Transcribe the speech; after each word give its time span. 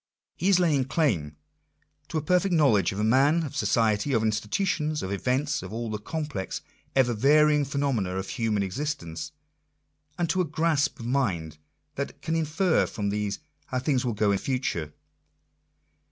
He 0.35 0.49
is 0.49 0.59
laying 0.59 0.85
claim 0.85 1.37
to 2.07 2.17
a 2.17 2.23
per 2.23 2.39
fect 2.39 2.51
knowledge 2.51 2.91
of 2.91 2.97
man, 3.05 3.43
of 3.43 3.55
society, 3.55 4.13
of 4.13 4.23
institutions, 4.23 5.03
of 5.03 5.11
events, 5.11 5.61
of 5.61 5.71
all 5.71 5.91
the 5.91 5.99
complex, 5.99 6.61
ever 6.95 7.13
varying 7.13 7.63
phenomena 7.65 8.15
of 8.15 8.29
human 8.29 8.63
existence; 8.63 9.31
and 10.17 10.27
to 10.31 10.41
a 10.41 10.45
grasp 10.45 10.99
of 10.99 11.05
mhrf 11.05 11.55
that 11.97 12.19
can 12.23 12.35
infer 12.35 12.87
from 12.87 13.09
these 13.09 13.37
how 13.67 13.77
things 13.77 14.03
will 14.03 14.13
go 14.13 14.31
in 14.31 14.39
future. 14.39 14.91